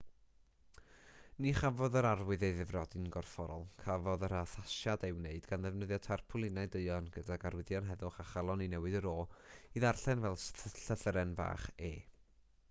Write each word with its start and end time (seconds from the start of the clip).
ni 1.45 1.51
chafodd 1.57 1.97
yr 1.99 2.05
arwydd 2.11 2.45
ei 2.47 2.55
ddifrodi'n 2.59 3.05
gorfforol 3.15 3.67
cafodd 3.83 4.25
yr 4.29 4.35
addasiad 4.39 5.05
ei 5.09 5.15
wneud 5.19 5.45
gan 5.53 5.67
ddefnyddio 5.69 5.99
tarpwlinau 6.09 6.71
duon 6.77 7.11
gydag 7.19 7.47
arwyddion 7.53 7.91
heddwch 7.93 8.19
a 8.27 8.27
chalon 8.33 8.67
i 8.69 8.71
newid 8.75 8.97
yr 9.03 9.11
o 9.15 9.17
i 9.29 9.87
ddarllen 9.87 10.27
fel 10.29 10.43
llythyren 10.67 11.37
fach 11.45 11.73
e 11.93 11.97